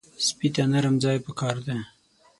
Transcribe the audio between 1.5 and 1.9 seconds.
دی.